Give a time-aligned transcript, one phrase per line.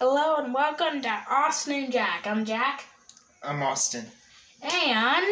[0.00, 2.24] Hello and welcome to Austin and Jack.
[2.24, 2.84] I'm Jack.
[3.42, 4.06] I'm Austin.
[4.62, 5.26] And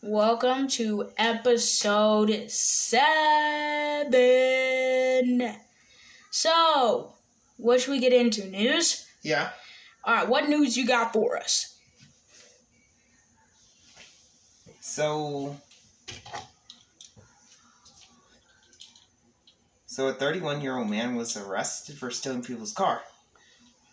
[0.00, 3.02] welcome to episode seven.
[6.30, 7.14] So,
[7.56, 8.46] what should we get into?
[8.46, 9.08] News?
[9.22, 9.50] Yeah.
[10.06, 11.76] Alright, what news you got for us?
[14.80, 15.56] So.
[19.86, 23.02] So a 31 year old man was arrested for stealing people's car.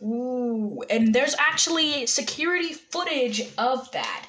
[0.02, 4.27] Ooh, and there's actually security footage of that.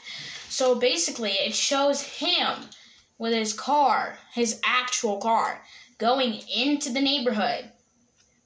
[0.48, 2.55] So basically, it shows him
[3.19, 5.60] with his car, his actual car,
[5.98, 7.70] going into the neighborhood.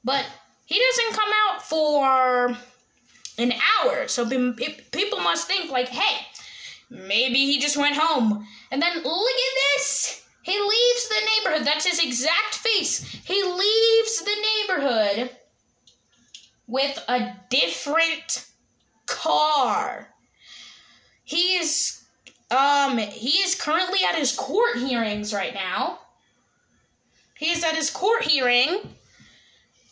[0.03, 0.27] But
[0.67, 2.57] he doesn't come out for
[3.39, 4.09] an hour.
[4.09, 6.27] So pe- people must think, like, hey,
[6.91, 8.47] maybe he just went home.
[8.71, 10.25] And then look at this!
[10.43, 11.67] He leaves the neighborhood.
[11.67, 13.01] That's his exact face.
[13.25, 15.31] He leaves the neighborhood
[16.67, 18.47] with a different
[19.07, 20.09] car.
[21.25, 22.03] He is
[22.51, 25.99] um he is currently at his court hearings right now.
[27.37, 28.81] He is at his court hearing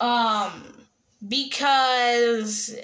[0.00, 0.86] um
[1.26, 2.74] because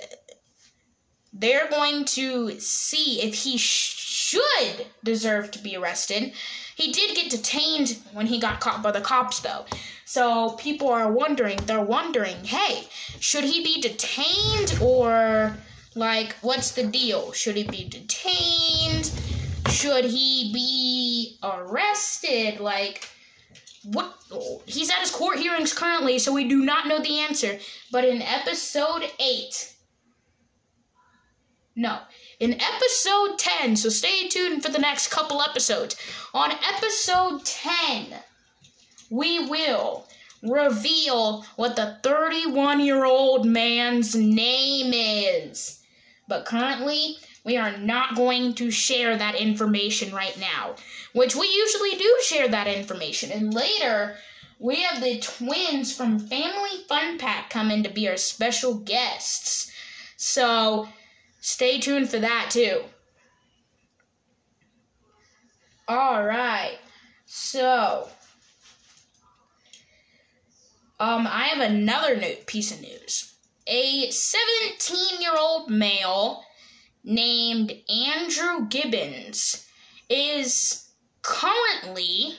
[1.32, 6.32] they're going to see if he sh- should deserve to be arrested.
[6.74, 9.64] He did get detained when he got caught by the cops, though.
[10.08, 12.86] So people are wondering, they're wondering, hey,
[13.18, 15.56] should he be detained or,
[15.96, 17.32] like, what's the deal?
[17.32, 19.10] Should he be detained?
[19.68, 22.60] Should he be arrested?
[22.60, 23.08] Like,
[23.82, 24.14] what?
[24.64, 27.58] He's at his court hearings currently, so we do not know the answer.
[27.90, 29.74] But in episode 8,
[31.74, 31.98] no.
[32.38, 35.96] In episode 10, so stay tuned for the next couple episodes.
[36.32, 38.14] On episode 10,
[39.10, 40.06] we will
[40.42, 45.82] reveal what the 31 year old man's name is.
[46.28, 50.74] But currently, we are not going to share that information right now,
[51.12, 53.30] which we usually do share that information.
[53.30, 54.16] And later,
[54.58, 59.70] we have the twins from Family Fun Pack coming to be our special guests.
[60.16, 60.88] So,
[61.46, 62.82] Stay tuned for that too.
[65.86, 66.76] All right.
[67.24, 68.08] So,
[70.98, 73.34] um, I have another new piece of news.
[73.66, 76.44] A 17 year old male
[77.04, 79.66] named Andrew Gibbons
[80.08, 80.88] is
[81.22, 82.34] currently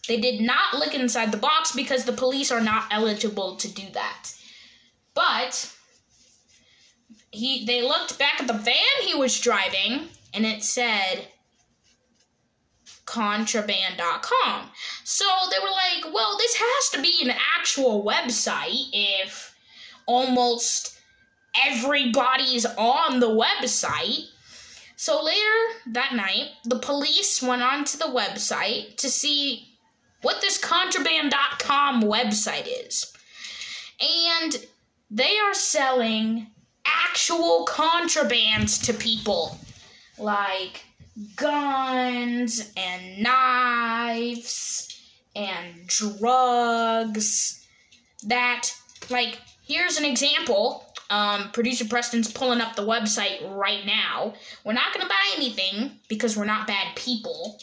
[0.06, 3.84] they did not look inside the box because the police are not eligible to do
[3.92, 4.30] that.
[5.14, 5.73] But
[7.34, 11.28] he they looked back at the van he was driving and it said
[13.06, 14.70] contraband.com.
[15.04, 19.54] So they were like, well, this has to be an actual website if
[20.06, 20.98] almost
[21.66, 24.26] everybody's on the website.
[24.96, 29.76] So later that night, the police went onto the website to see
[30.22, 33.12] what this contraband.com website is.
[34.00, 34.56] And
[35.10, 36.48] they are selling
[37.24, 39.56] actual contrabands to people
[40.18, 40.84] like
[41.36, 45.00] guns and knives
[45.34, 47.66] and drugs
[48.26, 48.68] that
[49.08, 54.92] like here's an example um, producer preston's pulling up the website right now we're not
[54.92, 57.58] going to buy anything because we're not bad people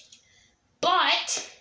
[0.82, 1.52] but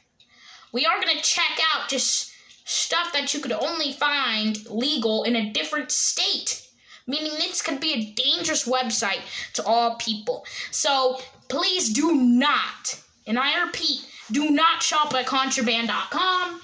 [0.73, 2.33] we are going to check out just
[2.65, 6.70] stuff that you could only find legal in a different state.
[7.11, 9.23] Meaning this could be a dangerous website
[9.55, 10.47] to all people.
[10.71, 16.61] So please do not, and I repeat, do not shop at contraband.com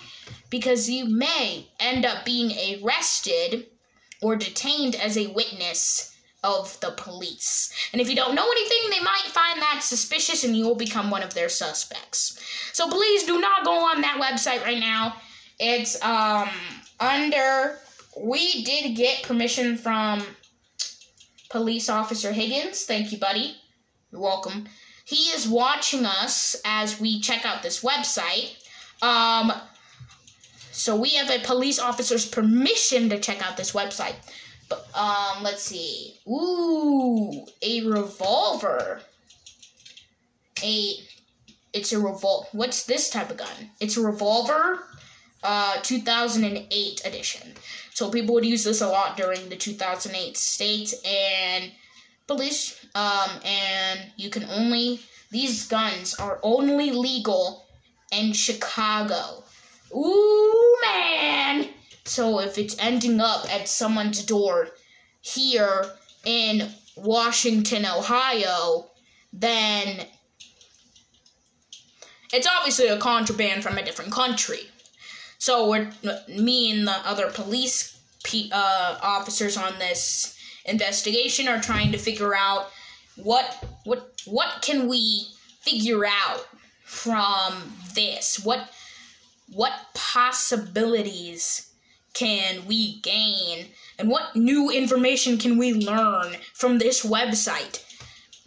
[0.49, 3.67] because you may end up being arrested
[4.23, 7.73] or detained as a witness of the police.
[7.93, 11.11] And if you don't know anything, they might find that suspicious and you will become
[11.11, 12.41] one of their suspects.
[12.73, 15.17] So please do not go on that website right now.
[15.59, 16.49] It's um
[17.01, 17.79] under
[18.21, 20.25] we did get permission from
[21.51, 22.85] police officer Higgins.
[22.85, 23.57] Thank you, buddy.
[24.11, 24.67] You're welcome.
[25.05, 28.57] He is watching us as we check out this website.
[29.03, 29.53] Um,
[30.73, 34.15] so we have a police officer's permission to check out this website.
[34.69, 36.19] But um, let's see.
[36.29, 39.01] Ooh, a revolver.
[40.63, 40.95] A,
[41.73, 42.49] it's a revolver.
[42.53, 43.71] What's this type of gun?
[43.81, 44.83] It's a revolver.
[45.49, 47.55] Uh, 2008 edition.
[47.95, 51.71] So people would use this a lot during the 2008 state and
[52.27, 52.85] police.
[52.97, 54.99] Um, and you can only
[55.31, 57.65] these guns are only legal
[58.11, 59.45] in Chicago.
[59.95, 61.69] Ooh man!
[62.05, 64.71] So if it's ending up at someone's door
[65.21, 65.85] here
[66.25, 68.91] in Washington, Ohio,
[69.33, 70.07] then
[72.33, 74.71] it's obviously a contraband from a different country.
[75.39, 75.91] So we're
[76.29, 77.99] me and the other police
[78.53, 82.71] uh, officers on this investigation are trying to figure out
[83.17, 85.27] what what what can we
[85.61, 86.47] figure out
[86.85, 88.41] from this?
[88.45, 88.71] What
[89.53, 91.73] what possibilities
[92.15, 93.67] can we gain
[93.99, 97.83] and what new information can we learn from this website?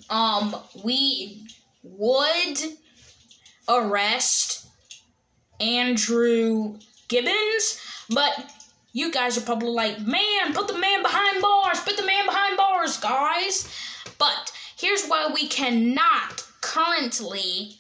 [0.10, 1.48] Um we
[1.84, 2.60] would
[3.68, 4.69] arrest
[5.60, 6.78] Andrew
[7.08, 8.52] Gibbons, but
[8.94, 12.58] you guys are probably like, man, put the man behind bars, put the man behind
[12.58, 13.74] bars, guys.
[14.18, 17.76] But here's why we cannot currently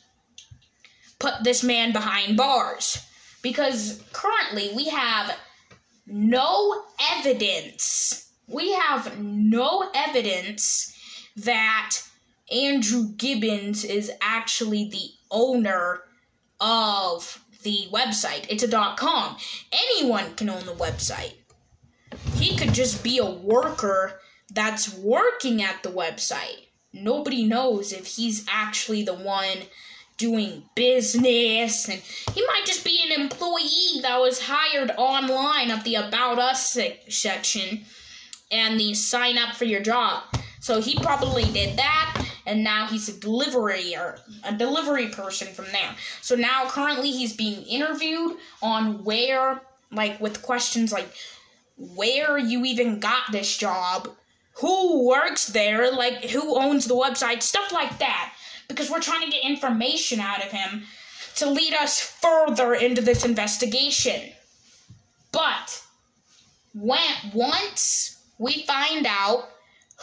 [1.20, 3.06] put this man behind bars.
[3.42, 5.36] Because currently we have
[6.06, 8.32] no evidence.
[8.48, 10.96] We have no evidence
[11.38, 11.98] that
[12.52, 16.02] Andrew Gibbons is actually the owner
[16.60, 18.46] of the website.
[18.50, 19.38] It's a dot .com.
[19.72, 21.34] Anyone can own the website.
[22.36, 24.20] He could just be a worker
[24.52, 26.68] that's working at the website.
[26.92, 29.58] Nobody knows if he's actually the one
[30.18, 32.02] doing business and
[32.34, 36.78] he might just be an employee that was hired online at the about us
[37.08, 37.86] section
[38.52, 40.24] and the sign up for your job.
[40.60, 45.66] So he probably did that and now he's a delivery or a delivery person from
[45.72, 45.96] there.
[46.22, 49.62] So now currently he's being interviewed on where
[49.92, 51.14] like with questions like
[51.78, 54.10] where you even got this job,
[54.54, 58.34] who works there, like who owns the website, stuff like that.
[58.68, 60.84] Because we're trying to get information out of him
[61.36, 64.32] to lead us further into this investigation.
[65.32, 65.82] But
[66.74, 67.00] when
[67.34, 69.50] once we find out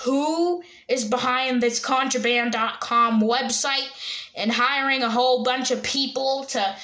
[0.05, 3.89] who is behind this contraband.com website
[4.37, 6.77] and hiring a whole bunch of people to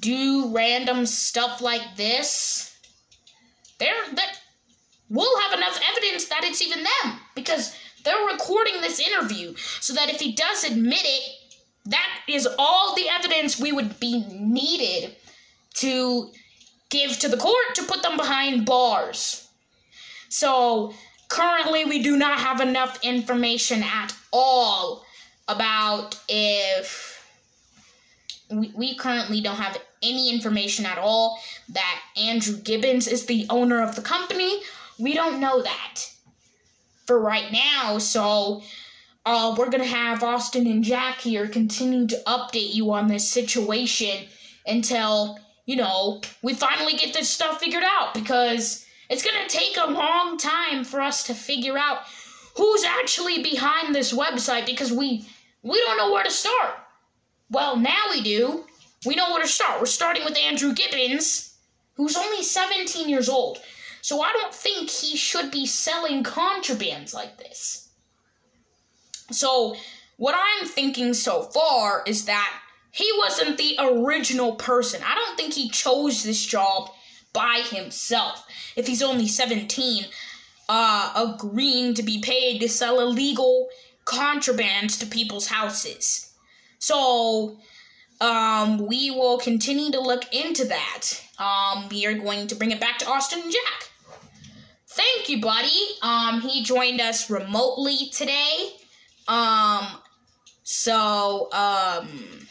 [0.00, 2.76] do random stuff like this,
[3.78, 4.40] there that
[5.08, 10.10] we'll have enough evidence that it's even them because they're recording this interview so that
[10.10, 11.34] if he does admit it,
[11.86, 15.14] that is all the evidence we would be needed
[15.74, 16.30] to
[16.90, 19.48] give to the court to put them behind bars.
[20.28, 20.92] So
[21.28, 25.04] currently we do not have enough information at all
[25.46, 27.14] about if
[28.50, 31.38] we, we currently don't have any information at all
[31.70, 34.60] that Andrew Gibbons is the owner of the company.
[34.98, 36.10] We don't know that
[37.06, 38.62] for right now, so
[39.26, 44.26] uh, we're gonna have Austin and Jack here continue to update you on this situation
[44.66, 49.76] until you know we finally get this stuff figured out because it's going to take
[49.76, 52.00] a long time for us to figure out
[52.56, 55.26] who's actually behind this website because we
[55.62, 56.74] we don't know where to start.
[57.50, 58.64] Well, now we do.
[59.06, 59.80] We know where to start.
[59.80, 61.56] We're starting with Andrew Gibbons,
[61.94, 63.58] who's only 17 years old.
[64.02, 67.88] So I don't think he should be selling contrabands like this.
[69.30, 69.76] So
[70.16, 72.52] what I'm thinking so far is that
[72.90, 75.02] he wasn't the original person.
[75.04, 76.90] I don't think he chose this job
[77.32, 80.06] by himself if he's only 17
[80.68, 83.68] uh, agreeing to be paid to sell illegal
[84.04, 86.32] contrabands to people's houses.
[86.78, 87.58] So,
[88.20, 91.22] um, we will continue to look into that.
[91.38, 93.90] Um, we are going to bring it back to Austin and Jack.
[94.86, 95.68] Thank you, buddy.
[96.02, 98.70] Um, he joined us remotely today.
[99.28, 99.86] Um,
[100.64, 102.47] so, um,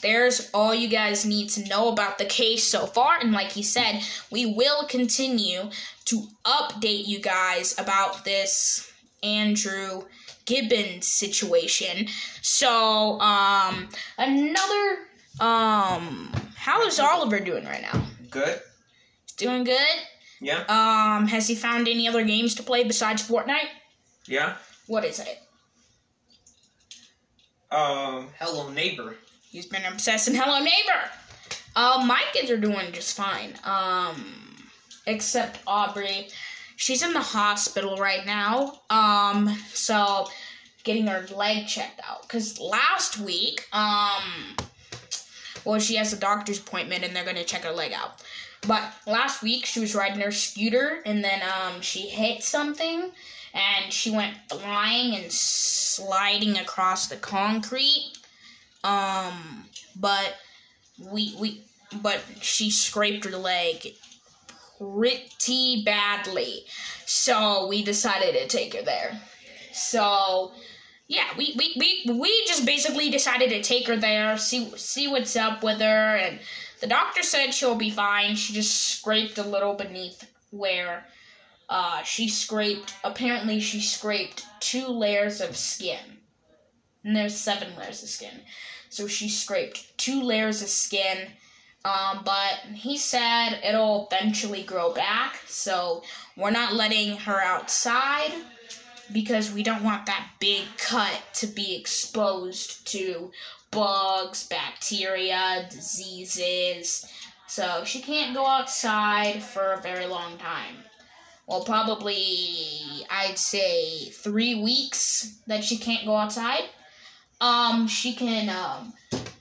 [0.00, 3.18] there's all you guys need to know about the case so far.
[3.20, 5.70] And like he said, we will continue
[6.06, 8.90] to update you guys about this
[9.22, 10.02] Andrew
[10.46, 12.06] Gibbons situation.
[12.42, 14.98] So, um, another,
[15.40, 18.06] um, how is Oliver doing right now?
[18.30, 18.60] Good.
[19.24, 19.96] He's doing good?
[20.40, 20.64] Yeah.
[20.68, 23.68] Um, has he found any other games to play besides Fortnite?
[24.26, 24.56] Yeah.
[24.86, 25.38] What is it?
[27.70, 29.16] Um, Hello Neighbor.
[29.50, 31.10] He's been obsessing Hello Neighbor.
[31.74, 33.54] Uh, my kids are doing just fine.
[33.64, 34.56] Um,
[35.06, 36.28] except Aubrey,
[36.76, 38.80] she's in the hospital right now.
[38.90, 40.28] Um, so
[40.84, 44.56] getting her leg checked out because last week, um,
[45.64, 48.22] well, she has a doctor's appointment and they're gonna check her leg out.
[48.66, 53.12] But last week she was riding her scooter and then um she hit something
[53.54, 58.17] and she went flying and sliding across the concrete.
[58.84, 59.64] Um,
[59.96, 60.36] but
[60.98, 61.62] we we
[62.02, 63.94] but she scraped her leg
[64.78, 66.64] pretty badly.
[67.06, 69.20] So we decided to take her there.
[69.72, 70.52] So
[71.08, 75.36] yeah, we, we, we, we just basically decided to take her there, see see what's
[75.36, 76.38] up with her, and
[76.80, 78.36] the doctor said she'll be fine.
[78.36, 81.06] She just scraped a little beneath where
[81.70, 82.94] uh, she scraped.
[83.04, 86.17] Apparently, she scraped two layers of skin,
[87.04, 88.40] and there's seven layers of skin.
[88.88, 91.28] So she scraped two layers of skin.
[91.84, 96.02] Um, but he said it'll eventually grow back, so
[96.36, 98.32] we're not letting her outside
[99.12, 103.30] because we don't want that big cut to be exposed to
[103.70, 107.06] bugs, bacteria, diseases.
[107.46, 110.76] So she can't go outside for a very long time.
[111.46, 116.64] Well, probably I'd say three weeks that she can't go outside.
[117.40, 118.92] Um, she can um,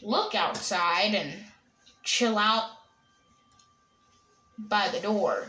[0.02, 1.34] look outside and
[2.04, 2.70] chill out
[4.58, 5.46] by the door.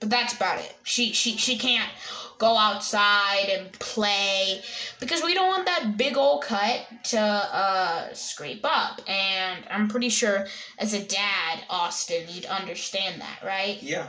[0.00, 0.74] But that's about it.
[0.82, 1.90] She she she can't
[2.38, 4.62] go outside and play
[4.98, 9.02] because we don't want that big old cut to uh, scrape up.
[9.06, 10.46] And I'm pretty sure
[10.78, 13.80] as a dad, Austin, you'd understand that, right?
[13.82, 14.08] Yeah.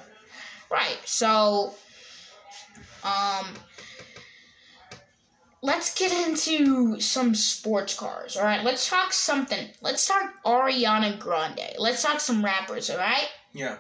[0.72, 0.98] Right.
[1.04, 1.76] So,
[3.04, 3.46] um,
[5.62, 8.36] let's get into some sports cars.
[8.36, 8.64] All right.
[8.64, 9.70] Let's talk something.
[9.82, 11.76] Let's talk Ariana Grande.
[11.78, 12.90] Let's talk some rappers.
[12.90, 13.30] All right.
[13.54, 13.78] Yeah.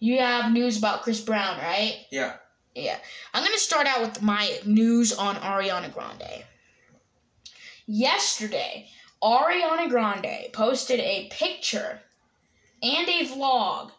[0.00, 2.06] You have news about Chris Brown, right?
[2.10, 2.36] Yeah.
[2.74, 2.98] Yeah.
[3.34, 6.44] I'm going to start out with my news on Ariana Grande.
[7.86, 8.88] Yesterday,
[9.22, 12.00] Ariana Grande posted a picture
[12.82, 13.90] and a vlog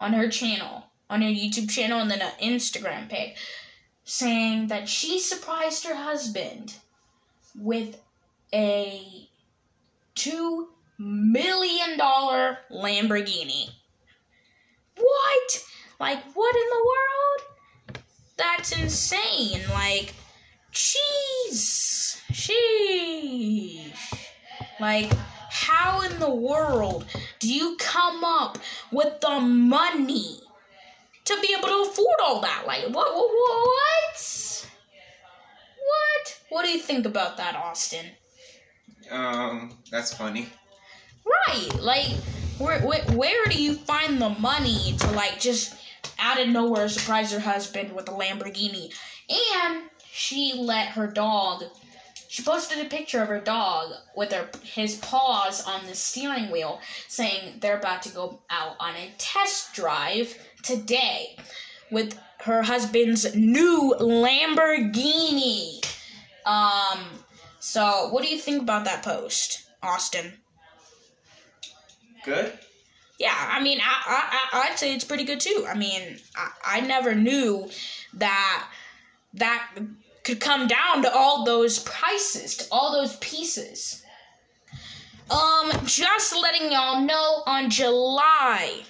[0.00, 3.36] on her channel, on her YouTube channel, and then an Instagram page,
[4.04, 6.74] saying that she surprised her husband
[7.58, 8.00] with
[8.52, 9.28] a
[10.16, 10.66] $2
[10.98, 13.70] million Lamborghini.
[14.96, 15.64] What?
[15.98, 18.02] Like, what in the world?
[18.36, 19.60] That's insane.
[19.70, 20.14] Like,
[20.72, 22.20] jeez.
[22.32, 23.92] Sheesh.
[24.80, 25.12] Like,
[25.50, 27.06] how in the world
[27.38, 28.58] do you come up
[28.90, 30.40] with the money
[31.24, 32.64] to be able to afford all that?
[32.66, 33.14] Like, what?
[33.14, 33.30] What?
[33.30, 34.70] What?
[35.78, 36.40] What?
[36.50, 38.06] What do you think about that, Austin?
[39.10, 40.48] Um, that's funny.
[41.24, 41.80] Right.
[41.80, 42.06] Like,
[42.58, 45.74] where, where, where do you find the money to, like, just
[46.18, 48.94] out of nowhere surprise her husband with a Lamborghini?
[49.28, 51.64] And she let her dog.
[52.34, 56.80] She posted a picture of her dog with her his paws on the steering wheel,
[57.06, 61.36] saying they're about to go out on a test drive today
[61.92, 65.80] with her husband's new Lamborghini.
[66.44, 67.04] Um,
[67.60, 70.32] so what do you think about that post, Austin?
[72.24, 72.52] Good.
[73.20, 75.66] Yeah, I mean, I, I, I- I'd say it's pretty good too.
[75.70, 77.70] I mean, I, I never knew
[78.14, 78.66] that
[79.34, 79.68] that
[80.24, 84.02] could come down to all those prices, to all those pieces.
[85.30, 88.80] Um, just letting y'all know on July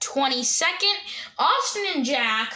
[0.00, 0.94] 22nd,
[1.38, 2.54] Austin and Jack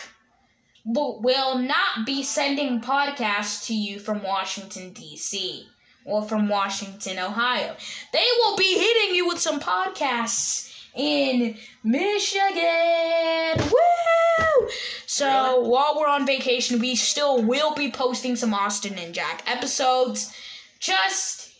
[0.84, 5.66] will, will not be sending podcasts to you from Washington, D.C.
[6.04, 7.74] or from Washington, Ohio.
[8.12, 13.58] They will be hitting you with some podcasts in Michigan.
[13.70, 14.68] Woo!
[15.06, 15.26] So
[15.58, 15.68] Really?
[15.68, 20.32] while we're on vacation, we still will be posting some Austin and Jack episodes.
[20.78, 21.50] Just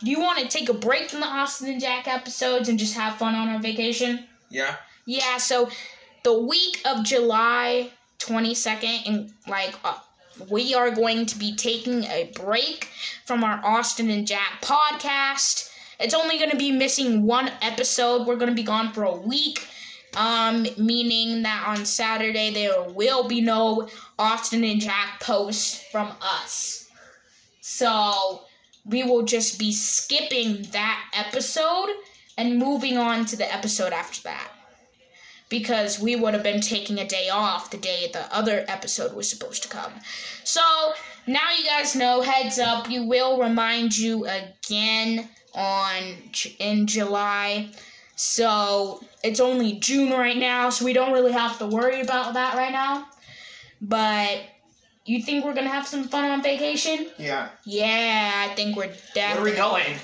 [0.00, 2.94] do you want to take a break from the Austin and Jack episodes and just
[2.94, 4.24] have fun on our vacation?
[4.50, 4.76] Yeah.
[5.06, 5.70] Yeah, so
[6.24, 7.90] the week of July
[8.20, 9.96] 22nd, and like, uh,
[10.50, 12.88] we are going to be taking a break
[13.24, 15.70] from our Austin and Jack podcast.
[15.98, 18.26] It's only going to be missing one episode.
[18.26, 19.66] We're going to be gone for a week,
[20.16, 23.88] um, meaning that on Saturday there will be no
[24.18, 26.88] Austin and Jack post from us.
[27.60, 28.42] So
[28.86, 31.88] we will just be skipping that episode
[32.36, 34.52] and moving on to the episode after that
[35.48, 39.28] because we would have been taking a day off the day the other episode was
[39.28, 39.92] supposed to come.
[40.44, 40.60] So
[41.26, 46.14] now you guys know, heads up, we will remind you again on
[46.58, 47.70] in July.
[48.16, 52.56] So it's only June right now, so we don't really have to worry about that
[52.56, 53.06] right now.
[53.80, 54.40] But
[55.04, 57.08] you think we're gonna have some fun on vacation?
[57.16, 57.48] Yeah.
[57.64, 59.52] Yeah, I think we're definitely.
[59.52, 59.98] Where are we going?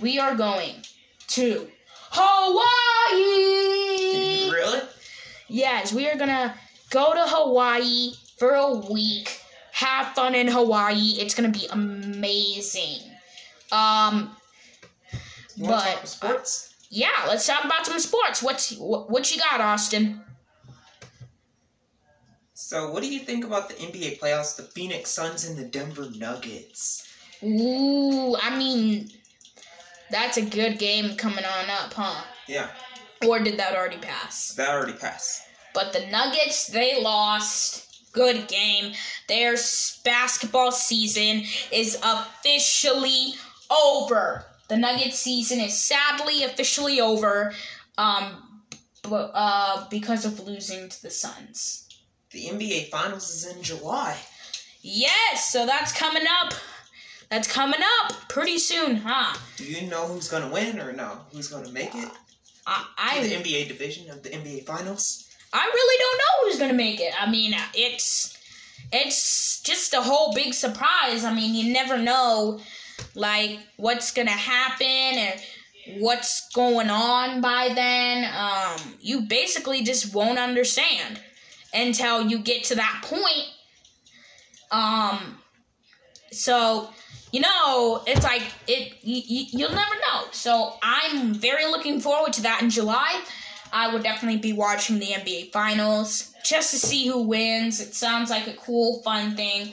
[0.00, 0.76] We are going
[1.28, 1.68] to
[2.10, 3.20] Hawaii.
[4.50, 4.80] Really?
[5.48, 6.54] Yes, we are gonna
[6.90, 9.38] go to Hawaii for a week.
[9.72, 11.16] Have fun in Hawaii.
[11.18, 13.00] It's gonna be amazing.
[13.70, 14.36] Um,
[15.56, 16.74] You want to But- talk uh, sports?
[16.90, 18.42] yeah, let's talk about some sports.
[18.42, 20.22] What's what, what you got, Austin?
[22.54, 26.08] So, what do you think about the NBA playoffs, the Phoenix Suns and the Denver
[26.16, 27.06] Nuggets?
[27.42, 29.10] Ooh, I mean,
[30.10, 32.22] that's a good game coming on up, huh?
[32.46, 32.68] Yeah,
[33.26, 34.52] Or did that already pass?
[34.54, 35.42] that already passed.
[35.74, 37.88] But the Nuggets, they lost.
[38.12, 38.92] Good game.
[39.26, 39.56] Their
[40.04, 43.34] basketball season is officially
[43.70, 44.44] over.
[44.68, 47.52] The Nuggets season is sadly officially over
[47.98, 48.62] um,
[49.04, 51.88] uh, because of losing to the Suns.
[52.30, 54.16] The NBA Finals is in July.
[54.80, 56.54] Yes, so that's coming up.
[57.28, 59.36] That's coming up pretty soon, huh?
[59.56, 61.18] Do you know who's going to win or no?
[61.32, 62.08] Who's going to make it?
[62.66, 65.28] I, To the NBA division of the NBA Finals?
[65.52, 67.12] I really don't know who's gonna make it.
[67.20, 68.36] I mean, it's
[68.92, 71.24] it's just a whole big surprise.
[71.24, 72.60] I mean, you never know,
[73.14, 75.40] like what's gonna happen and
[75.98, 78.24] what's going on by then.
[78.34, 81.20] Um, you basically just won't understand
[81.74, 83.48] until you get to that point.
[84.70, 85.38] Um,
[86.30, 86.88] so
[87.32, 88.92] you know, it's like it.
[89.02, 90.24] You, you, you'll never know.
[90.32, 93.22] So I'm very looking forward to that in July.
[93.72, 97.80] I would definitely be watching the NBA Finals just to see who wins.
[97.80, 99.72] It sounds like a cool, fun thing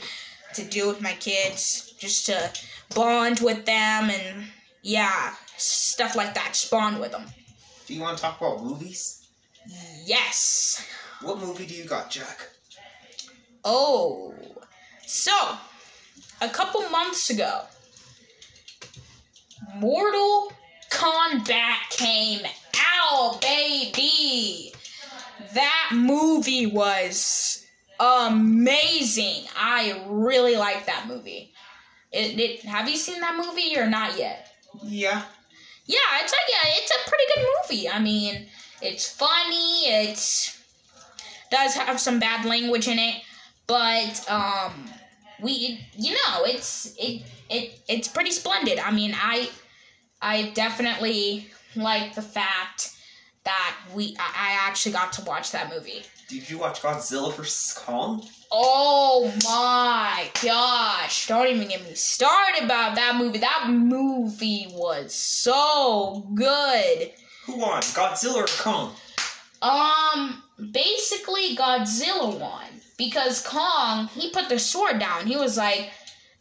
[0.54, 2.50] to do with my kids, just to
[2.94, 4.46] bond with them and
[4.82, 6.50] yeah, stuff like that.
[6.50, 7.26] Just bond with them.
[7.86, 9.28] Do you want to talk about movies?
[10.06, 10.86] Yes.
[11.22, 12.48] What movie do you got, Jack?
[13.66, 14.34] Oh,
[15.06, 15.32] so
[16.42, 17.64] a couple months ago,
[19.76, 20.54] Mortal
[20.90, 22.42] Kombat came
[22.76, 24.74] out, baby.
[25.54, 27.66] That movie was
[28.00, 29.44] amazing.
[29.58, 31.49] I really like that movie.
[32.12, 34.52] It, it, have you seen that movie or not yet?
[34.84, 35.24] Yeah.
[35.86, 37.90] Yeah, it's like yeah, it's a pretty good movie.
[37.90, 38.46] I mean,
[38.82, 39.88] it's funny.
[39.88, 40.56] It
[41.50, 43.24] does have some bad language in it,
[43.66, 44.88] but um,
[45.42, 48.78] we you know it's it it it's pretty splendid.
[48.78, 49.50] I mean, I
[50.22, 52.96] I definitely like the fact
[53.46, 56.04] that we I, I actually got to watch that movie.
[56.28, 57.82] Did you watch Godzilla vs.
[57.84, 58.24] Kong?
[58.52, 61.28] Oh my gosh.
[61.28, 63.40] Don't even get me started about that movie.
[63.40, 67.12] That movie was so good.
[67.46, 68.94] Who won, Godzilla or Kong?
[69.62, 72.66] Um, basically Godzilla won
[72.98, 75.28] because Kong, he put the sword down.
[75.28, 75.92] He was like,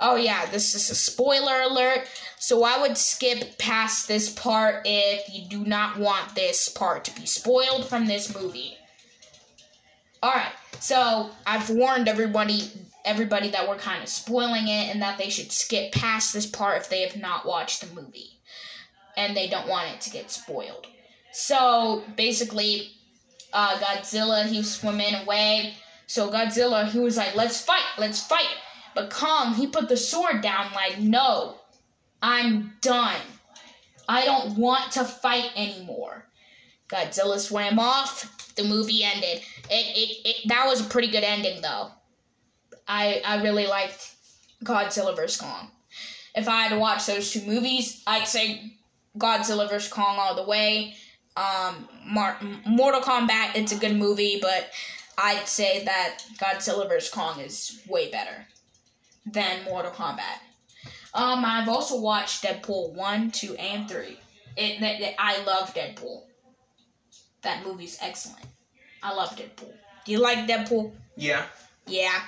[0.01, 5.29] "Oh yeah, this is a spoiler alert." So I would skip past this part if
[5.33, 8.79] you do not want this part to be spoiled from this movie.
[10.22, 10.52] All right.
[10.81, 12.70] So I've warned everybody
[13.04, 16.76] everybody that we're kind of spoiling it and that they should skip past this part
[16.76, 18.38] if they have not watched the movie
[19.16, 20.87] and they don't want it to get spoiled.
[21.33, 22.90] So basically
[23.52, 25.74] uh, Godzilla, he was swimming away.
[26.07, 28.57] So Godzilla, he was like, let's fight, let's fight.
[28.94, 31.59] But Kong, he put the sword down, like, no,
[32.20, 33.20] I'm done.
[34.09, 36.24] I don't want to fight anymore.
[36.88, 38.55] Godzilla swam off.
[38.57, 39.42] The movie ended.
[39.70, 41.90] It, it, it that was a pretty good ending though.
[42.87, 44.14] I I really liked
[44.64, 45.70] Godzilla vs Kong.
[46.35, 48.72] If I had to watch those two movies, I'd say
[49.16, 50.94] Godzilla vs Kong all the way.
[51.37, 54.70] Um, Mar- Mortal Kombat, it's a good movie, but
[55.16, 58.46] I'd say that Godzilla vs Kong is way better
[59.24, 60.38] than Mortal Kombat.
[61.14, 64.18] Um, I've also watched Deadpool one, two, and three.
[64.57, 66.22] It, that, that- I love Deadpool.
[67.42, 68.46] That movie's excellent.
[69.03, 69.72] I love Deadpool.
[70.05, 70.92] Do you like Deadpool?
[71.16, 71.44] Yeah.
[71.87, 72.20] Yeah.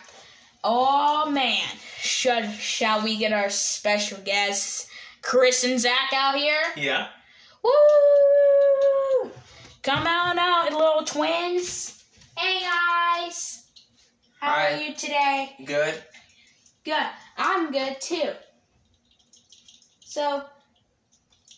[0.62, 1.66] Oh man,
[1.98, 4.88] should shall we get our special guests,
[5.22, 6.62] Chris and Zach, out here?
[6.76, 7.08] Yeah.
[7.64, 9.30] Woo!
[9.82, 12.04] Come on out, little twins.
[12.36, 13.64] Hey guys,
[14.38, 14.72] how Hi.
[14.74, 15.54] are you today?
[15.64, 15.94] Good.
[16.84, 17.06] Good.
[17.38, 18.30] I'm good too.
[20.00, 20.44] So,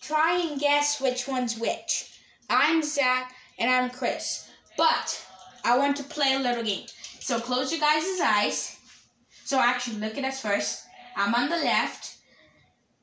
[0.00, 2.20] try and guess which one's which.
[2.48, 4.50] I'm Zach and I'm Chris.
[4.76, 5.24] But
[5.64, 6.86] I want to play a little game.
[7.20, 8.76] So close your guys' eyes.
[9.44, 10.86] So actually, look at us first.
[11.16, 12.16] I'm on the left.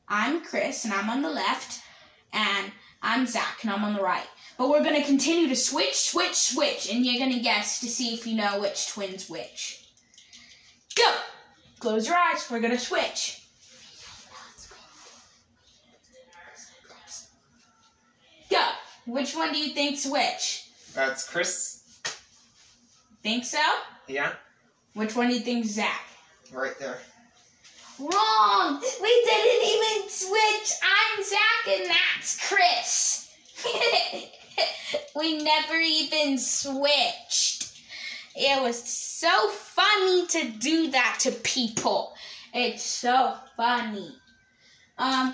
[0.08, 1.84] I'm Chris, and I'm on the left,
[2.34, 4.26] and I'm Zach, and I'm on the right.
[4.58, 8.26] But we're gonna continue to switch, switch, switch, and you're gonna guess to see if
[8.26, 9.88] you know which twin's which.
[10.96, 11.16] Go!
[11.80, 12.46] Close your eyes.
[12.50, 13.39] We're gonna switch.
[19.10, 20.66] Which one do you think's which?
[20.94, 21.82] That's Chris.
[23.24, 23.62] Think so?
[24.08, 24.34] Yeah,
[24.94, 26.02] Which one do you think's Zach?
[26.54, 27.00] right there.
[28.00, 28.80] Wrong!
[29.02, 30.72] We didn't even switch!
[30.84, 33.30] I'm Zach and that's Chris!
[35.16, 37.82] we never even switched.
[38.36, 42.14] It was so funny to do that to people.
[42.54, 44.12] It's so funny.
[44.98, 45.34] Um,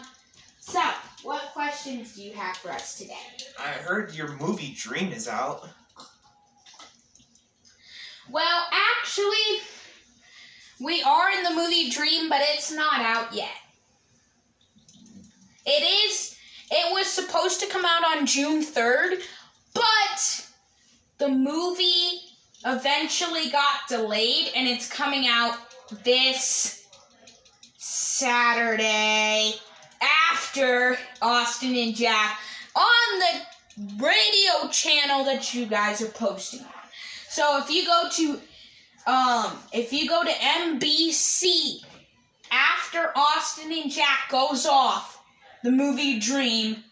[0.67, 0.81] so,
[1.21, 3.13] what questions do you have for us today?
[3.59, 5.69] I heard your movie Dream is out.
[8.31, 8.65] Well,
[8.99, 9.61] actually,
[10.81, 13.53] we are in the movie Dream, but it's not out yet.
[15.67, 16.35] It is,
[16.71, 19.21] it was supposed to come out on June 3rd,
[19.75, 20.47] but
[21.19, 22.21] the movie
[22.65, 25.59] eventually got delayed and it's coming out
[26.03, 26.87] this
[27.77, 29.53] Saturday
[30.31, 32.39] after Austin and Jack
[32.75, 36.67] on the radio channel that you guys are posting on.
[37.29, 38.39] So if you go to
[39.11, 41.81] um if you go to NBC
[42.51, 45.21] after Austin and Jack goes off
[45.63, 46.83] the movie Dream,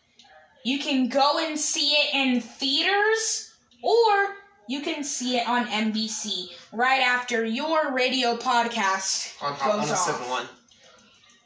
[0.64, 4.36] you can go and see it in theaters or
[4.68, 10.52] you can see it on NBC right after your radio podcast On goes off.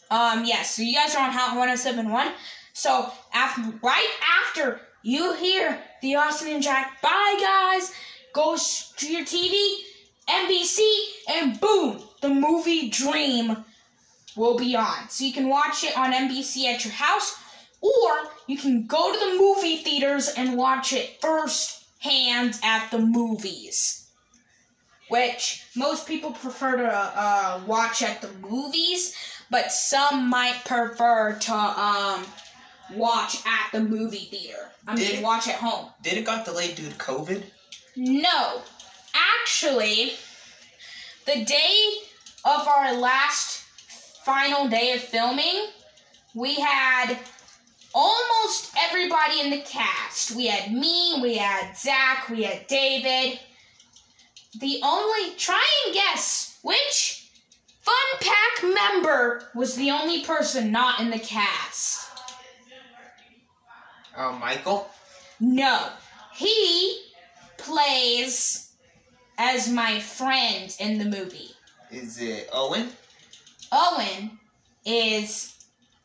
[0.10, 0.40] 1071.
[0.40, 2.34] Um, yes, so you guys are on Hot 1071.
[2.74, 4.10] So, after, right
[4.44, 7.92] after you hear the Austin and Jack, bye guys,
[8.34, 8.56] go
[8.98, 9.78] to your TV,
[10.30, 10.80] NBC,
[11.30, 13.66] and boom, the movie Dream
[14.36, 15.10] will be on.
[15.10, 17.36] So you can watch it on NBC at your house,
[17.82, 23.00] or you can go to the movie theaters and watch it first hand at the
[23.00, 24.08] movies.
[25.10, 29.16] Which most people prefer to uh, watch at the movies,
[29.50, 32.26] but some might prefer to um,
[32.94, 34.70] watch at the movie theater.
[34.88, 35.90] I mean, Did- watch at home.
[36.02, 37.44] Did it got delayed due to COVID?
[37.96, 38.62] No,
[39.42, 40.14] actually,
[41.26, 41.98] the day
[42.46, 43.64] of our last
[44.24, 45.68] final day of filming,
[46.36, 47.18] we had
[47.94, 50.32] almost everybody in the cast.
[50.32, 53.40] We had me, we had Zach, we had David.
[54.60, 57.27] The only, try and guess which
[57.88, 62.10] Fun Pack member was the only person not in the cast.
[64.18, 64.90] Oh, Michael?
[65.40, 65.88] No,
[66.36, 67.02] he
[67.58, 68.74] plays
[69.38, 71.52] as my friend in the movie.
[71.90, 72.90] Is it Owen?
[73.72, 74.38] Owen
[74.86, 75.56] is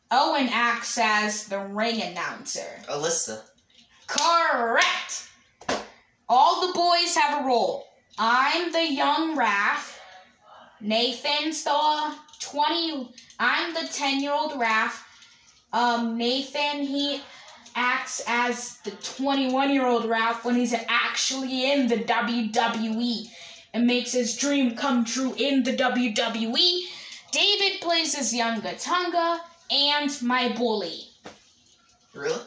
[0.09, 2.79] Owen acts as the ring announcer.
[2.87, 3.41] Alyssa.
[4.07, 5.27] Correct.
[6.29, 7.87] All the boys have a role.
[8.17, 9.92] I'm the young Raph.
[10.83, 15.01] Nathan's the 20 I'm the 10-year-old Raph.
[15.71, 17.21] Um Nathan he
[17.73, 23.27] acts as the 21-year-old Raph when he's actually in the WWE
[23.73, 26.81] and makes his dream come true in the WWE.
[27.31, 29.39] David plays as young Gatunga
[29.71, 31.05] and my bully.
[32.13, 32.43] Really?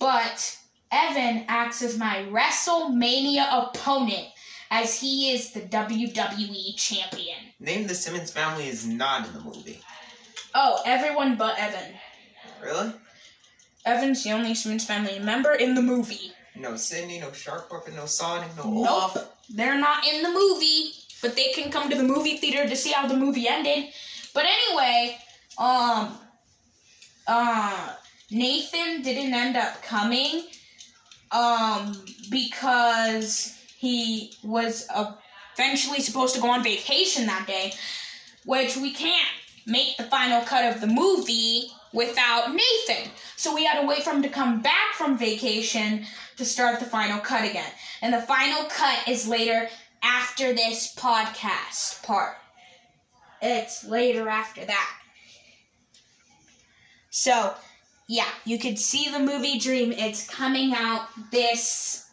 [0.00, 0.58] But
[0.90, 4.26] Evan acts as my WrestleMania opponent
[4.70, 7.36] as he is the WWE champion.
[7.60, 9.80] Name the Simmons family is not in the movie.
[10.54, 11.94] Oh, everyone but Evan.
[12.62, 12.92] Really?
[13.86, 16.32] Evan's the only Simmons family member in the movie.
[16.56, 18.88] No Sydney, no Shark Puppet, no Sonic, no Nope.
[18.88, 19.28] Olaf.
[19.50, 20.90] They're not in the movie,
[21.22, 23.86] but they can come to the movie theater to see how the movie ended.
[24.34, 25.18] But anyway,
[25.56, 26.18] um,
[27.26, 27.92] uh,
[28.30, 30.42] Nathan didn't end up coming,
[31.30, 31.94] um,
[32.30, 34.88] because he was
[35.56, 37.72] eventually supposed to go on vacation that day,
[38.44, 39.28] which we can't
[39.66, 43.08] make the final cut of the movie without Nathan.
[43.36, 46.04] So we had to wait for him to come back from vacation
[46.38, 47.70] to start the final cut again.
[48.02, 49.68] And the final cut is later
[50.02, 52.36] after this podcast part.
[53.40, 54.90] It's later after that.
[57.10, 57.54] So,
[58.08, 59.92] yeah, you could see the movie Dream.
[59.92, 62.07] It's coming out this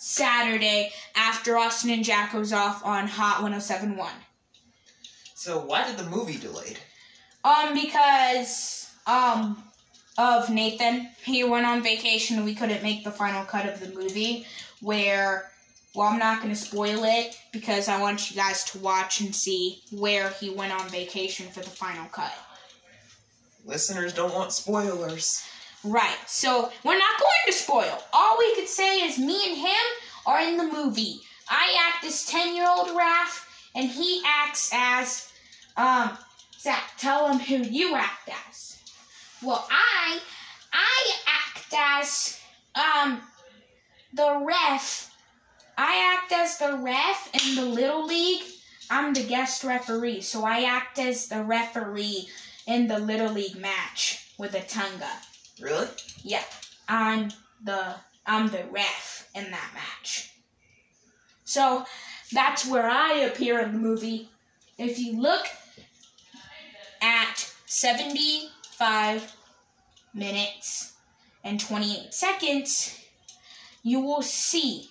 [0.00, 4.10] Saturday after Austin and Jack goes off on Hot 1071.
[5.34, 6.78] So why did the movie delayed?
[7.44, 9.62] Um, because um
[10.18, 13.88] of Nathan, he went on vacation and we couldn't make the final cut of the
[13.98, 14.46] movie.
[14.80, 15.50] Where,
[15.94, 19.82] well, I'm not to spoil it because I want you guys to watch and see
[19.92, 22.32] where he went on vacation for the final cut.
[23.64, 25.42] Listeners don't want spoilers.
[25.82, 26.18] Right.
[26.26, 28.02] So we're not going to spoil.
[28.12, 29.86] All we could say is me and him
[30.26, 31.20] are in the movie.
[31.48, 35.32] I act as ten year old Raph, and he acts as
[35.76, 36.16] um
[36.58, 36.92] Zach.
[36.98, 38.78] Tell him who you act as.
[39.42, 40.20] Well, I
[40.72, 42.40] I act as
[42.74, 43.20] um
[44.12, 45.14] the ref.
[45.78, 48.42] I act as the ref in the little league.
[48.90, 52.28] I'm the guest referee, so I act as the referee
[52.66, 55.10] in the little league match with the Tunga.
[55.60, 55.88] Really?
[56.22, 56.44] Yeah,
[56.88, 57.30] I'm
[57.64, 57.94] the
[58.26, 60.32] I'm the ref in that match.
[61.44, 61.84] So
[62.32, 64.28] that's where I appear in the movie.
[64.78, 65.46] If you look
[67.02, 69.36] at 75
[70.14, 70.94] minutes
[71.44, 72.98] and 28 seconds,
[73.82, 74.90] you will see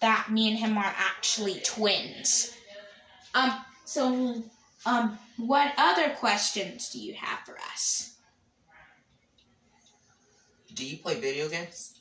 [0.00, 2.54] that me and him are actually twins.
[3.34, 3.54] Um
[3.84, 4.42] so
[4.86, 8.13] um what other questions do you have for us?
[10.74, 11.94] Do you play video games?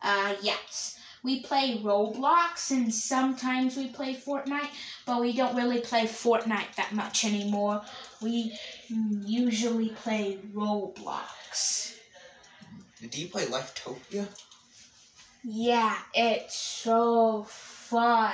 [0.00, 0.98] Uh, yes.
[1.22, 4.70] We play Roblox and sometimes we play Fortnite,
[5.06, 7.82] but we don't really play Fortnite that much anymore.
[8.22, 8.56] We
[8.88, 11.96] usually play Roblox.
[13.10, 14.28] Do you play Lifetopia?
[15.42, 18.32] Yeah, it's so fun.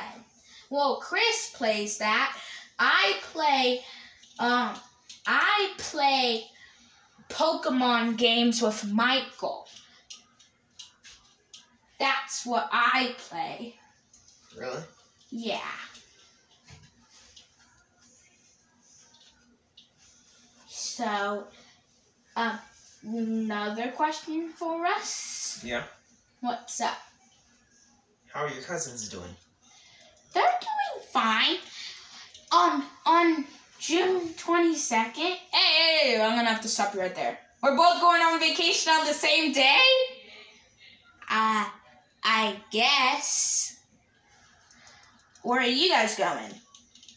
[0.68, 2.36] Well, Chris plays that.
[2.78, 3.80] I play,
[4.38, 4.74] um,
[5.26, 6.44] I play
[7.32, 9.66] Pokemon games with Michael.
[11.98, 13.76] That's what I play.
[14.58, 14.82] Really?
[15.30, 15.60] Yeah.
[20.68, 21.46] So,
[22.36, 22.58] um,
[23.02, 25.60] another question for us.
[25.64, 25.84] Yeah.
[26.40, 26.98] What's up?
[28.32, 29.34] How are your cousins doing?
[30.34, 31.56] They're doing fine.
[32.50, 33.44] Um, on
[33.82, 35.16] June 22nd.
[35.16, 37.36] Hey, hey, hey, I'm gonna have to stop you right there.
[37.64, 39.80] We're both going on vacation on the same day?
[41.28, 41.66] Uh,
[42.22, 43.80] I guess.
[45.42, 46.52] Where are you guys going?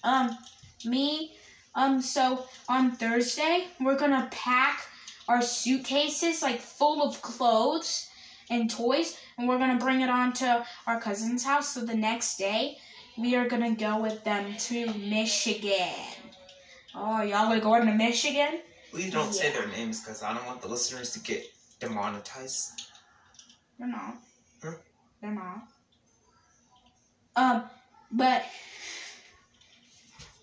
[0.03, 0.35] Um,
[0.85, 1.35] me,
[1.75, 4.87] um, so on Thursday, we're gonna pack
[5.27, 8.09] our suitcases like full of clothes
[8.49, 11.75] and toys, and we're gonna bring it on to our cousin's house.
[11.75, 12.79] So the next day,
[13.19, 16.14] we are gonna go with them to Michigan.
[16.97, 18.61] Oh, y'all are going to Michigan?
[18.91, 21.45] Please don't say their names because I don't want the listeners to get
[21.81, 22.89] demonetized.
[23.77, 24.15] They're not.
[24.63, 24.71] Huh?
[25.21, 25.67] They're not.
[27.35, 27.63] Um,
[28.11, 28.45] but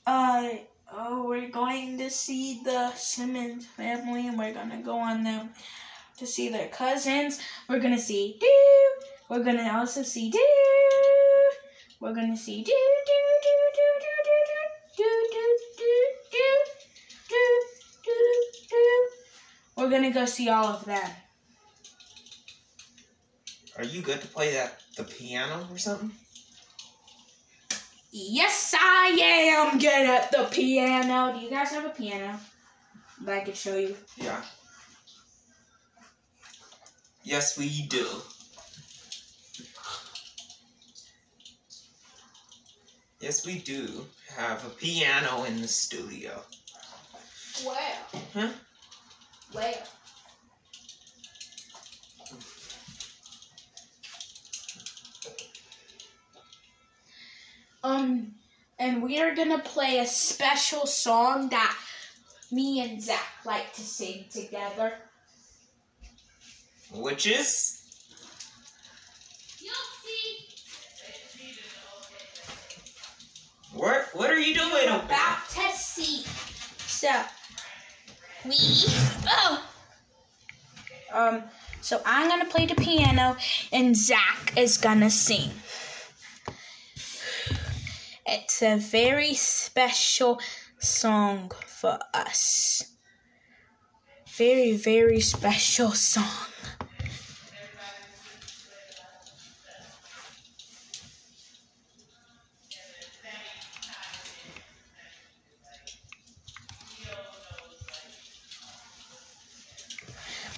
[0.06, 0.50] uh
[0.92, 5.50] oh, we're going to see the Simmons family, and we're gonna go on them
[6.18, 7.40] to see their cousins.
[7.66, 9.06] We're gonna see do.
[9.30, 10.44] We're gonna also see do.
[11.98, 12.72] We're gonna see do
[13.06, 13.21] do
[19.82, 21.10] We're gonna go see all of them.
[23.76, 26.12] Are you good to play that the piano or something?
[28.12, 29.08] Yes, I
[29.58, 31.36] am good at the piano.
[31.36, 32.38] Do you guys have a piano
[33.22, 33.96] that I could show you?
[34.16, 34.40] Yeah.
[37.24, 38.06] Yes, we do.
[43.18, 46.40] Yes, we do have a piano in the studio.
[47.66, 47.74] Wow.
[48.32, 48.48] Huh?
[49.52, 49.74] Where?
[57.84, 58.34] Um,
[58.78, 61.76] and we are gonna play a special song that
[62.50, 64.94] me and Zach like to sing together.
[66.92, 67.78] Which is?
[73.74, 76.24] What, what are you doing about to see.
[76.86, 77.10] So
[78.44, 78.56] we
[79.28, 79.62] oh
[81.12, 81.42] um
[81.82, 83.36] so I'm gonna play the piano
[83.72, 85.50] and Zach is gonna sing.
[88.24, 90.40] It's a very special
[90.78, 92.94] song for us.
[94.28, 96.51] Very, very special song.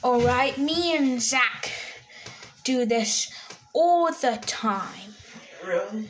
[0.05, 1.73] Alright, me and Zach
[2.62, 3.33] do this
[3.73, 5.14] all the time.
[5.64, 6.07] Really?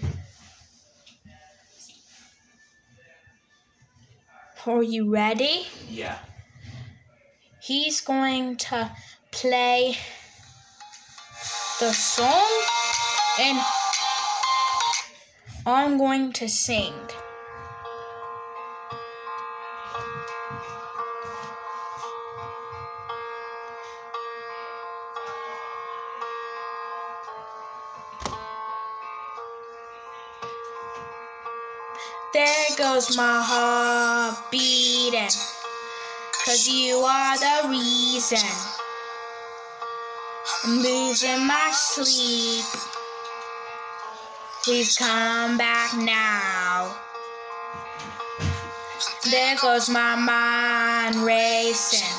[4.67, 5.69] Are you ready?
[5.89, 6.19] Yeah.
[7.63, 8.91] He's going to
[9.31, 9.97] play
[11.79, 12.63] the song
[13.39, 13.61] and
[15.65, 16.95] I'm going to sing.
[32.95, 35.35] Goes my heart beating.
[36.45, 38.39] Cause you are the reason
[40.63, 42.65] I'm losing my sleep.
[44.63, 46.95] Please come back now.
[49.29, 52.17] There goes my mind racing,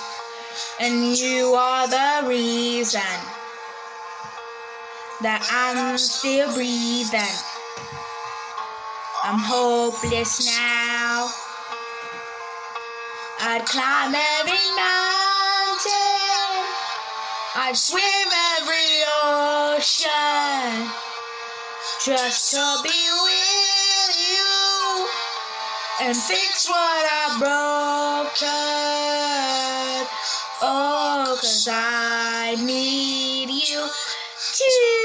[0.81, 3.15] and you are the reason
[5.21, 7.54] that I'm still breathing.
[9.27, 11.33] I'm hopeless now.
[13.41, 16.61] I'd climb every mountain,
[17.57, 20.93] I'd swim every ocean
[22.05, 25.07] just to be with you
[26.01, 28.45] and fix what I broken.
[30.61, 35.04] Oh, cause I need you to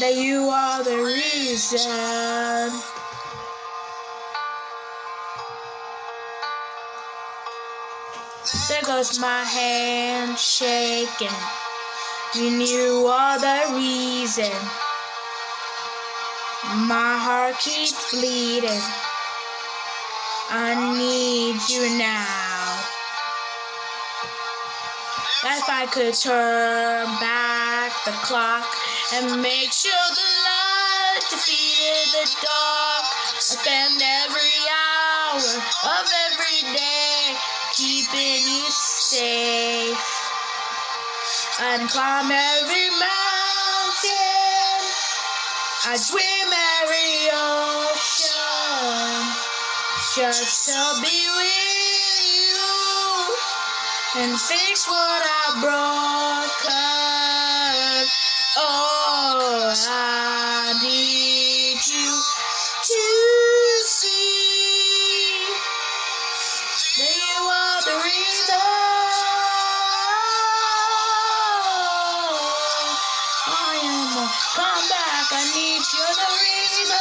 [0.00, 1.80] that you are the reason.
[8.68, 11.28] There goes my hand shaking.
[12.34, 14.52] You are the reason.
[16.86, 18.82] My heart keeps bleeding.
[20.50, 22.96] I need you now.
[25.44, 28.66] If I could turn back the clock
[29.14, 37.36] and make sure the light defeated the dark, I spend every hour of every day
[37.72, 40.26] keeping you safe.
[41.60, 44.26] I'd climb every mountain.
[45.86, 46.50] I'd swim
[46.82, 48.36] every ocean
[50.16, 57.25] just to be with you and fix what I broken.
[58.58, 62.22] Oh, I need you
[62.82, 63.02] to
[63.84, 64.16] see
[66.96, 68.56] you are the reason.
[73.46, 75.28] I am a come back.
[75.32, 76.96] I need you the reason.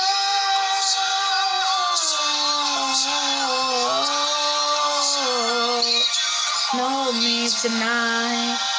[6.76, 8.75] Know me tonight.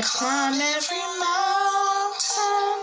[0.00, 2.78] I'd climb every mountain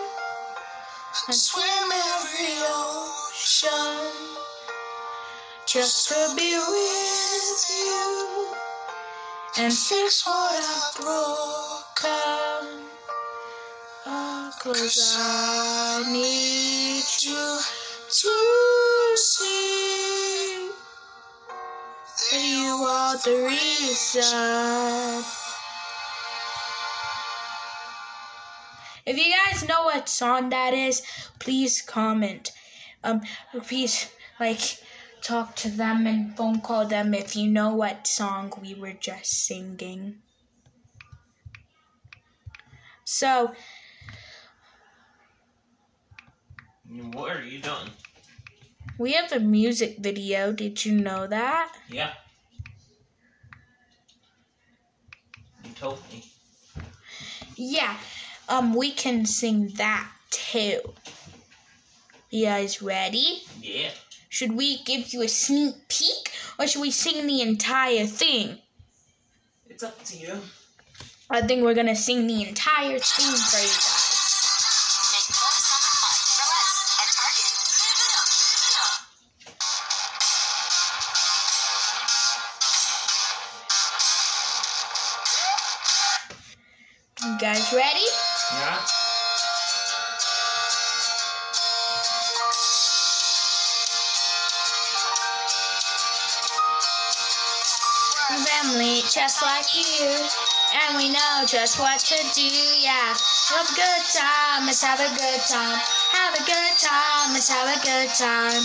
[1.26, 4.38] and swim every ocean
[5.66, 8.54] just to be with you
[9.58, 12.86] and fix what I've broken.
[14.06, 17.60] Oh, cause I need you
[18.10, 18.36] to
[19.16, 20.70] see
[22.30, 25.47] that you are the reason.
[29.08, 31.02] If you guys know what song that is,
[31.40, 32.52] please comment.
[33.06, 33.22] Um,
[33.64, 34.80] please like
[35.22, 39.32] talk to them and phone call them if you know what song we were just
[39.46, 40.16] singing.
[43.06, 43.54] So,
[47.14, 47.92] What are you doing?
[48.98, 50.52] we have a music video.
[50.52, 51.72] Did you know that?
[51.88, 52.12] Yeah.
[55.64, 56.26] You told me.
[57.56, 57.96] Yeah.
[58.50, 60.80] Um, we can sing that too.
[62.30, 63.44] You guys ready?
[63.62, 63.90] Yeah.
[64.30, 68.58] Should we give you a sneak peek or should we sing the entire thing?
[69.70, 70.40] It's up to you.
[71.30, 73.97] I think we're gonna sing the entire thing for you guys.
[99.18, 100.06] Just like you,
[100.86, 102.54] and we know just what to do.
[102.78, 103.18] Yeah,
[103.50, 104.68] have a good time.
[104.68, 105.82] Let's have a good time.
[106.14, 107.34] Have a good time.
[107.34, 108.62] Let's have a good time.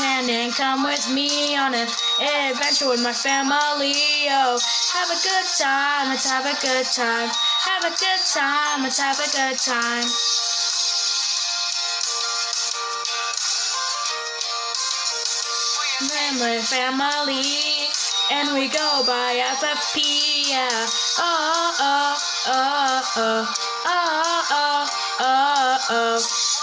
[0.00, 1.88] And then come with me on an
[2.48, 3.92] adventure with my family.
[4.32, 4.56] Oh,
[4.96, 6.08] have a good time.
[6.08, 7.28] Let's have a good time.
[7.28, 8.82] Have a good time.
[8.84, 10.08] Let's have a good time.
[16.08, 17.71] Family, family,
[18.32, 20.00] and we go by FFP,
[20.48, 20.86] yeah.
[21.18, 22.16] Oh, oh,
[22.46, 23.54] oh, oh,
[23.86, 24.88] oh, oh,
[25.20, 26.14] oh, oh.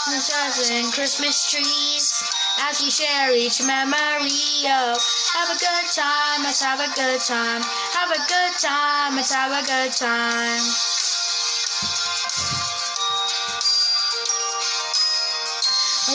[0.09, 2.23] The stars and Christmas trees,
[2.61, 4.65] as we share each memory.
[4.65, 4.97] Oh,
[5.37, 7.61] have a good time, let's have a good time.
[7.93, 10.65] Have a good time, let's have a good time.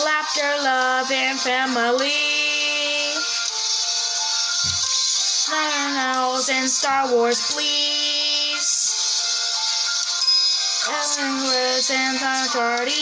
[0.04, 2.33] Laughter, love, and family.
[6.34, 8.66] And Star Wars, please.
[10.90, 12.18] Endless and
[12.50, 12.98] parties.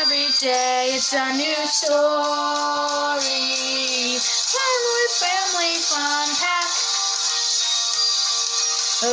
[0.00, 1.98] Every day it's a new story.
[4.22, 6.70] Fun with family, fun pack.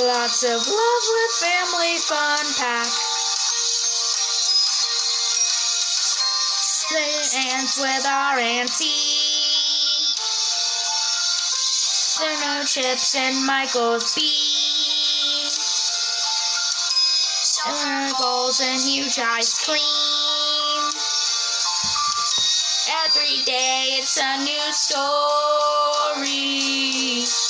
[0.05, 2.87] Lots of love with family, fun pack.
[6.89, 7.09] Play
[7.55, 9.24] ants with our auntie.
[12.17, 15.49] There are no chips in Michael's bee.
[17.43, 20.91] Circles and huge ice cream.
[23.03, 26.23] Every day it's a new story.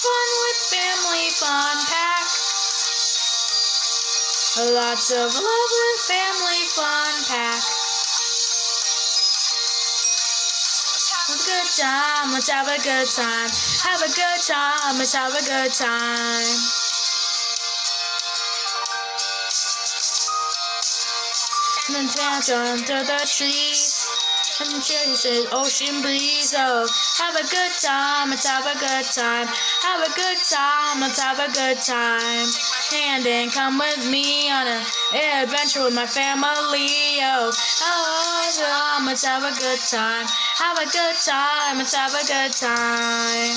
[0.02, 2.26] Fun with family, fun pack.
[4.74, 6.95] Lots of love with family, fun
[11.46, 13.50] good time, let's have a good time.
[13.86, 16.42] Have a good time, let's have a good time.
[21.86, 24.10] And then dance under the trees.
[24.58, 26.56] And chases ocean breeze.
[26.58, 26.88] Oh,
[27.20, 29.48] have a good time, let's have a good time.
[29.84, 32.48] Have a good time, let's have a good time.
[32.94, 34.82] And then come with me on an
[35.44, 37.20] adventure with my family.
[37.22, 40.26] Oh, oh, oh let's have a good time.
[40.58, 43.56] Have a good time, let's have a good time.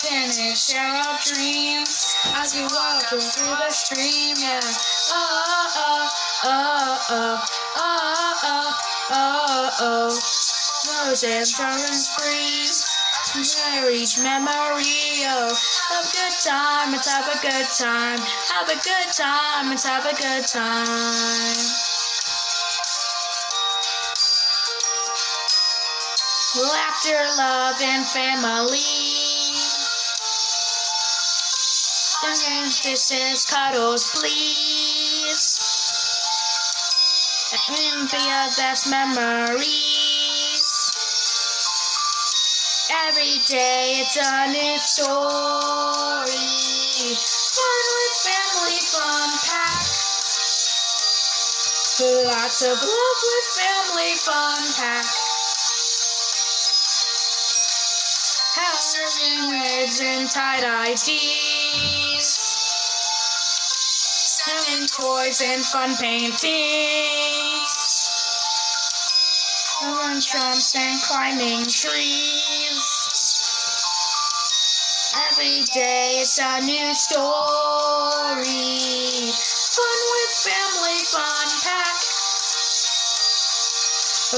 [0.00, 4.34] Finish our dreams as we walk through the stream.
[4.40, 4.60] Yeah.
[5.10, 6.08] Oh, oh,
[6.44, 7.46] oh, oh,
[7.76, 8.00] oh,
[8.44, 8.78] oh,
[9.10, 11.06] oh, oh.
[11.06, 12.81] Rose and Jordan Springs.
[13.34, 15.24] Each memory.
[15.24, 15.48] A
[16.12, 16.92] good time.
[16.92, 18.18] Let's have a good time.
[18.52, 19.70] Have a good time.
[19.70, 21.56] Let's have a good time.
[26.60, 28.78] Laughter, love, and family.
[32.84, 35.58] This is cuddles, please.
[37.68, 40.11] And be our best memories.
[42.92, 46.28] Every day it's a new story.
[47.56, 49.80] Fun with family, fun pack.
[52.26, 55.06] Lots of love with family, fun pack.
[58.56, 62.28] Having waves and tie-dye tees.
[64.44, 66.42] Selling toys and fun paintings.
[69.80, 72.61] Throwing jumps and climbing trees.
[75.42, 77.18] Every day it's a new story.
[79.74, 81.98] Fun with family, fun pack.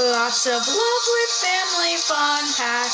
[0.01, 2.89] Lots of love with family, fun pack.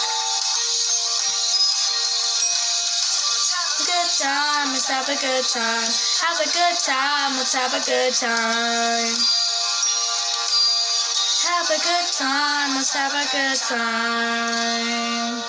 [3.79, 5.87] Good time, let's have a good time.
[6.19, 9.15] Have a good time, let's have a good time.
[11.47, 15.40] Have a good time, let's have a good time.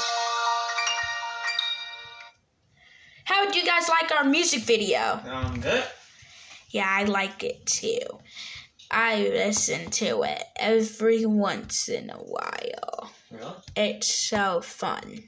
[4.22, 5.20] Our music video?
[5.28, 5.84] Um, good.
[6.70, 8.00] Yeah, I like it too.
[8.90, 13.10] I listen to it every once in a while.
[13.30, 13.54] Really?
[13.74, 15.24] It's so fun.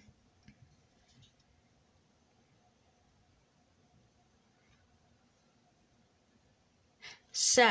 [7.32, 7.68] So,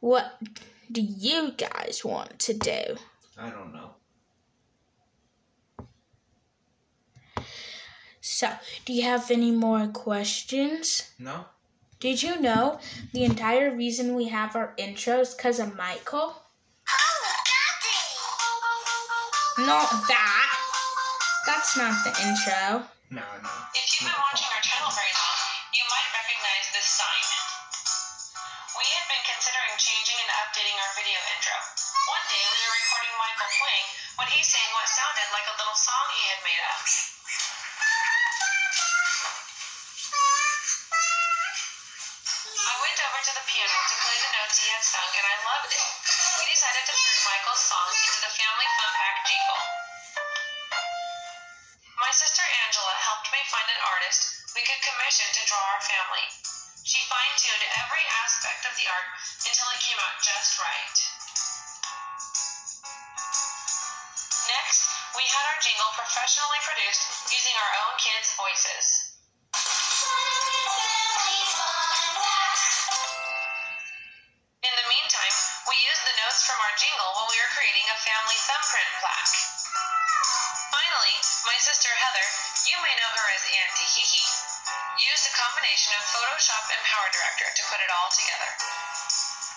[0.00, 0.40] what
[0.90, 2.96] do you guys want to do?
[3.36, 3.90] I don't know.
[8.38, 8.46] So,
[8.86, 11.10] do you have any more questions?
[11.18, 11.50] No?
[11.98, 12.78] Did you know
[13.10, 16.38] the entire reason we have our intros because of Michael?
[16.38, 17.18] Oh,
[19.58, 20.50] not that.
[21.50, 22.86] That's not the intro.
[23.10, 23.50] No, no.
[23.74, 25.38] If you've been watching our channel very long,
[25.74, 27.26] you might recognize this sign.
[28.78, 31.58] We have been considering changing and updating our video intro.
[32.06, 35.74] One day we were recording Michael playing when he sang what sounded like a little
[35.74, 37.17] song he had made up.
[42.68, 45.36] I went over to the piano to play the notes he had sung and I
[45.40, 45.84] loved it.
[46.36, 49.62] We decided to turn Michael's song into the Family Fun Pack jingle.
[51.96, 56.28] My sister Angela helped me find an artist we could commission to draw our family.
[56.84, 59.08] She fine tuned every aspect of the art
[59.48, 60.96] until it came out just right.
[64.44, 64.80] Next,
[65.16, 68.97] we had our jingle professionally produced using our own kids' voices.
[77.48, 79.36] Creating a family thumbprint plaque.
[80.68, 81.16] Finally,
[81.48, 82.28] my sister Heather,
[82.68, 84.28] you may know her as Auntie Hee
[85.00, 88.50] used a combination of Photoshop and PowerDirector to put it all together.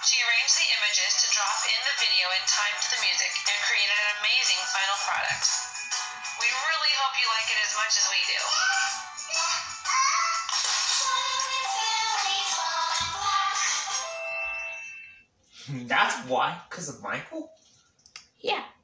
[0.07, 3.59] She arranged the images to drop in the video in time to the music and
[3.67, 5.51] created an amazing final product.
[6.39, 8.41] We really hope you like it as much as we do.
[15.91, 17.51] That's why, because of Michael.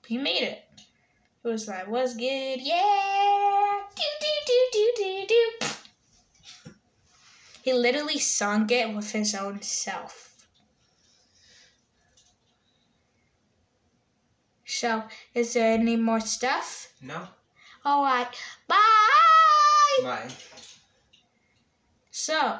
[0.07, 0.63] He made it.
[1.43, 2.61] It was like, what's good?
[2.61, 3.79] Yeah!
[3.93, 6.71] Do, do, do, do, do, do.
[7.61, 10.33] He literally sung it with his own self.
[14.63, 15.03] So,
[15.33, 16.93] is there any more stuff?
[17.01, 17.27] No.
[17.85, 18.27] Alright,
[18.67, 18.77] bye!
[20.03, 20.27] Bye.
[22.11, 22.59] So,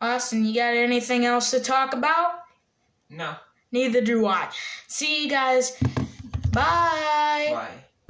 [0.00, 2.44] Austin, you got anything else to talk about?
[3.10, 3.34] No.
[3.72, 4.48] Neither do I.
[4.88, 5.78] See you guys.
[6.52, 7.50] Bye.
[7.52, 7.84] Bye.